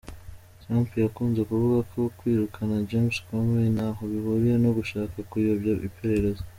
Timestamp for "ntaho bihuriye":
3.75-4.55